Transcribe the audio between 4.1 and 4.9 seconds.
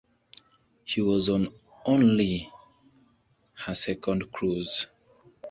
cruise.